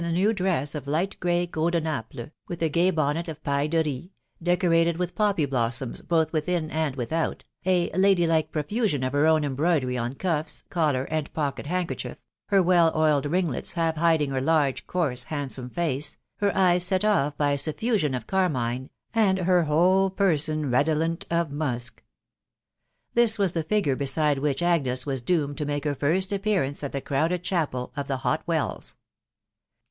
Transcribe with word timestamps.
a 0.03 0.11
new 0.11 0.33
dress 0.33 0.73
of 0.73 0.87
light 0.87 1.15
grey 1.19 1.45
gros 1.45 1.69
de 1.69 1.79
Naples, 1.79 2.31
with 2.47 2.59
a 2.63 2.69
gay 2.69 2.89
bonnet 2.89 3.27
of 3.27 3.43
jhmJJs 3.43 3.69
de 3.69 3.83
ria, 3.83 4.57
•decorated 4.57 4.97
with 4.97 5.13
poppy 5.13 5.45
blossom* 5.45 5.93
both 6.07 6.33
within 6.33 6.71
and 6.71 6.95
without, 6.95 7.43
a 7.67 7.85
(C 7.85 7.91
ladylike" 7.95 8.51
profusion 8.51 9.03
of 9.03 9.13
her 9.13 9.27
own 9.27 9.43
embroidery 9.43 9.99
on 9.99 10.13
cuffs, 10.15 10.63
collar, 10.71 11.03
and 11.11 11.31
pocket 11.33 11.67
handkerchief, 11.67 12.17
her 12.47 12.63
well 12.63 12.91
oiled 12.97 13.27
ringlets 13.27 13.73
half 13.73 13.95
hiding 13.97 14.31
her 14.31 14.41
large, 14.41 14.87
coarse, 14.87 15.25
handsome 15.25 15.69
face, 15.69 16.17
her 16.37 16.51
eyes 16.57 16.83
set 16.83 17.05
off 17.05 17.37
by 17.37 17.51
a 17.51 17.57
iuifeaion 17.57 18.17
of 18.17 18.25
■carmine, 18.25 18.89
end 19.13 19.37
her 19.37 19.65
whole 19.65 20.09
person 20.09 20.71
redolent 20.71 21.27
of 21.29 21.51
musk. 21.51 22.01
This 23.13 23.37
wms 23.37 23.53
the 23.53 23.61
figure 23.61 23.95
betide 23.95 24.39
which 24.39 24.63
Au>\ei 24.63 24.77
ma 24.79 24.81
ta»B*&>»i 24.81 24.81
160 25.05 25.11
THE 25.11 25.11
WIDOW 25.11 25.47
BARNABY. 25.53 25.65
make 25.67 25.83
her 25.83 25.93
first 25.93 26.33
appearance 26.33 26.83
at 26.83 26.91
the 26.91 27.01
crowded 27.01 27.43
chapel 27.43 27.93
of 27.95 28.07
the 28.07 28.17
Hot 28.25 28.41
Wells. 28.47 28.95